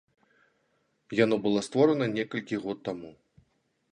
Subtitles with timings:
[1.23, 3.13] Яно было створана некалькі год таму.